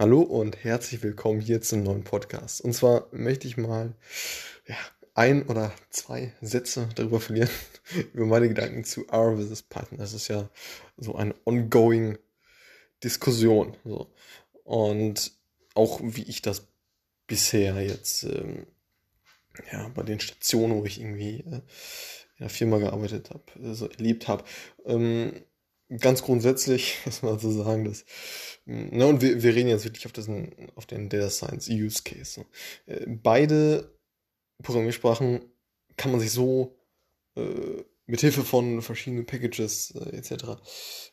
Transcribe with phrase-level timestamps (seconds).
[0.00, 2.60] Hallo und herzlich willkommen hier zum neuen Podcast.
[2.60, 3.96] Und zwar möchte ich mal
[4.68, 4.76] ja,
[5.14, 7.50] ein oder zwei Sätze darüber verlieren,
[8.14, 9.62] über meine Gedanken zu R vs.
[9.62, 9.98] Python.
[9.98, 10.48] Das ist ja
[10.98, 12.16] so eine ongoing
[13.02, 13.76] Diskussion.
[13.84, 14.14] So.
[14.62, 15.32] Und
[15.74, 16.68] auch wie ich das
[17.26, 18.68] bisher jetzt ähm,
[19.72, 23.88] ja, bei den Stationen, wo ich irgendwie äh, in der Firma gearbeitet habe, äh, so
[23.88, 24.44] erlebt habe.
[24.86, 25.42] Ähm,
[26.00, 28.04] ganz grundsätzlich erstmal zu sagen, dass,
[28.66, 32.40] ne, und wir, wir reden jetzt wirklich auf, diesen, auf den Data Science Use Case.
[32.40, 33.18] Ne?
[33.22, 33.94] Beide
[34.62, 35.44] Programmiersprachen
[35.96, 36.76] kann man sich so
[37.36, 40.60] äh, mit Hilfe von verschiedenen Packages äh, etc.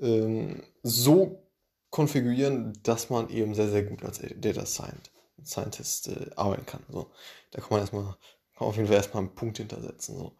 [0.00, 1.46] Ähm, so
[1.90, 6.84] konfigurieren, dass man eben sehr, sehr gut als Data Scientist, äh, arbeiten kann.
[6.88, 7.10] So,
[7.50, 8.16] da kann man erstmal,
[8.54, 10.16] kann auf jeden Fall erstmal einen Punkt hintersetzen.
[10.16, 10.36] So.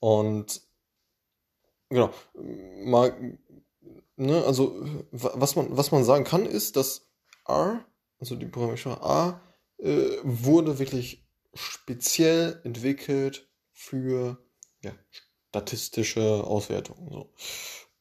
[0.00, 0.62] Und
[1.88, 2.12] genau,
[2.84, 3.38] mal
[4.16, 7.06] ne, also was man, was man sagen kann, ist, dass
[7.46, 7.84] R,
[8.18, 9.40] also die Programmiersprache A,
[9.78, 14.38] äh, wurde wirklich speziell entwickelt für
[14.82, 14.92] ja,
[15.48, 17.10] statistische Auswertungen.
[17.10, 17.32] So.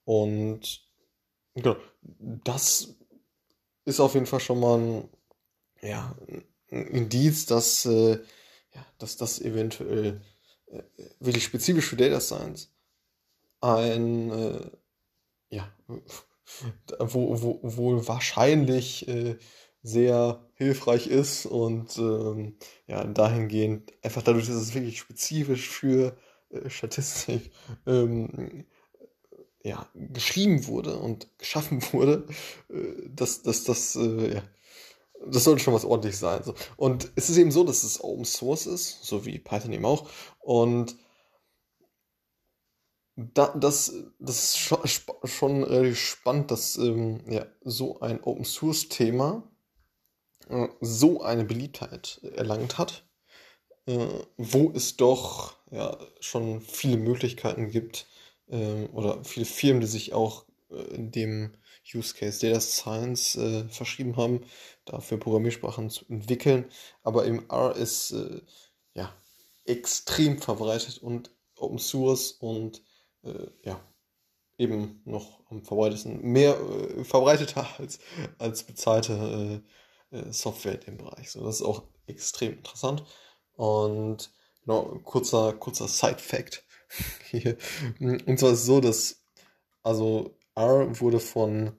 [0.05, 0.87] Und
[1.55, 2.95] genau, das
[3.85, 5.09] ist auf jeden Fall schon mal ein,
[5.81, 6.15] ja,
[6.71, 8.19] ein Indiz, dass, äh,
[8.73, 10.21] ja, dass das eventuell
[10.67, 10.83] äh,
[11.19, 12.73] wirklich spezifisch für Data Science
[13.61, 14.71] ein äh,
[15.53, 15.71] ja,
[16.99, 19.37] wo, wo, wohl wahrscheinlich äh,
[19.83, 22.55] sehr hilfreich ist und ähm,
[22.87, 26.17] ja, dahingehend einfach dadurch, dass es wirklich spezifisch für
[26.49, 27.51] äh, Statistik
[27.85, 28.65] ähm,
[29.63, 32.25] ja, geschrieben wurde und geschaffen wurde,
[32.69, 34.43] äh, dass das, das, äh, ja,
[35.25, 36.43] das sollte schon was ordentlich sein.
[36.43, 36.55] So.
[36.75, 40.09] Und es ist eben so, dass es Open Source ist, so wie Python eben auch.
[40.39, 40.97] Und
[43.15, 44.79] da, das, das ist schon,
[45.25, 49.43] schon relativ spannend, dass ähm, ja, so ein Open Source Thema
[50.49, 53.05] äh, so eine Beliebtheit erlangt hat,
[53.85, 54.07] äh,
[54.37, 58.07] wo es doch ja, schon viele Möglichkeiten gibt
[58.47, 61.53] äh, oder viele Firmen, die sich auch äh, in dem
[61.93, 64.41] Use Case Data Science äh, verschrieben haben,
[64.85, 66.65] dafür Programmiersprachen zu entwickeln.
[67.03, 68.41] Aber im R ist äh,
[68.95, 69.13] ja
[69.65, 72.81] extrem verbreitet und Open Source und
[73.23, 73.79] äh, ja,
[74.57, 77.99] eben noch am verbreitesten, mehr äh, verbreiteter als,
[78.37, 79.61] als bezahlte
[80.11, 81.31] äh, äh, Software in dem Bereich.
[81.31, 83.03] So, das ist auch extrem interessant.
[83.55, 84.31] Und
[84.63, 86.65] genau, kurzer, kurzer Side-Fact
[87.29, 87.57] hier.
[87.99, 89.23] Und zwar ist es so, dass
[89.83, 91.77] also R wurde von,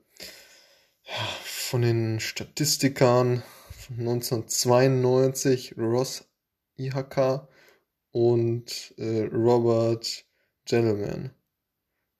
[1.04, 6.24] ja, von den Statistikern von 1992 Ross
[6.76, 7.48] IHK
[8.10, 10.24] und äh, Robert
[10.64, 11.30] Gentleman.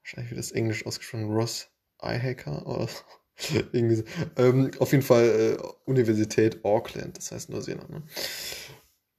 [0.02, 1.32] Wahrscheinlich wird das Englisch ausgesprochen.
[1.32, 1.68] Ross
[2.02, 3.00] iHacker oder so.
[3.72, 4.04] Irgendwie so.
[4.36, 7.90] Ähm, auf jeden Fall äh, Universität Auckland, das heißt Neuseeland.
[7.90, 8.02] Ne?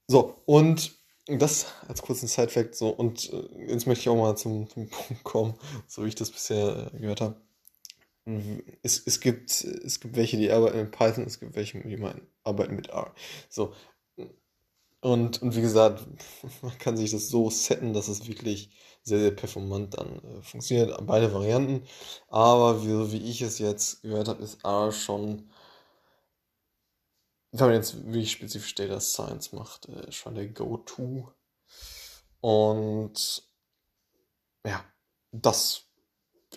[0.08, 0.98] So, und
[1.28, 2.76] das als kurzen Side-Fact.
[2.76, 5.56] So, und äh, jetzt möchte ich auch mal zum, zum Punkt kommen,
[5.88, 7.42] so wie ich das bisher äh, gehört habe.
[8.82, 12.04] Es, es, gibt, es gibt welche, die arbeiten mit Python, es gibt welche, die
[12.44, 13.14] arbeiten mit R.
[13.50, 13.74] So.
[15.02, 16.08] Und, und wie gesagt,
[16.64, 18.72] man kann sich das so setten, dass es wirklich
[19.06, 20.98] sehr, sehr performant dann äh, funktioniert.
[21.06, 21.88] Beide Varianten.
[22.28, 25.50] Aber wie, wie ich es jetzt gehört habe, ist R schon,
[27.52, 31.32] wenn man jetzt wirklich spezifisch Data Science macht, äh, schon der Go-To.
[32.42, 33.44] Und
[34.66, 34.84] ja,
[35.32, 35.84] das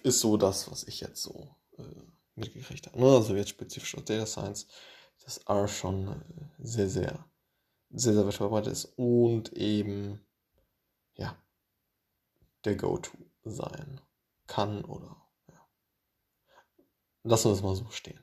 [0.02, 1.82] ist so das, was ich jetzt so äh,
[2.34, 3.04] mitgekriegt habe.
[3.04, 4.66] Also jetzt spezifisch aus Data Science,
[5.22, 6.14] dass R schon äh,
[6.60, 7.26] sehr, sehr,
[7.90, 10.26] sehr, sehr weit verbreitet ist und eben,
[11.14, 11.36] ja,
[12.64, 14.00] der Go-To sein
[14.46, 15.16] kann oder
[15.48, 15.68] ja.
[17.24, 18.20] Lassen wir es mal so stehen.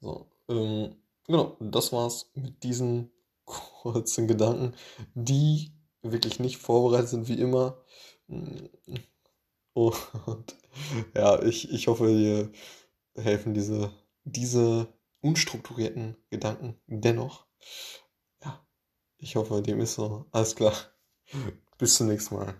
[0.00, 3.10] So, ähm, genau, das war's mit diesen
[3.44, 4.74] kurzen Gedanken,
[5.14, 5.72] die
[6.02, 7.84] wirklich nicht vorbereitet sind wie immer.
[8.28, 8.70] Und
[11.14, 12.50] ja, ich, ich hoffe, dir
[13.14, 13.92] helfen diese,
[14.24, 17.46] diese unstrukturierten Gedanken dennoch.
[18.42, 18.66] Ja,
[19.18, 20.26] ich hoffe, dem ist so.
[20.30, 20.74] Alles klar.
[21.78, 22.54] Bis zum nächsten Mal.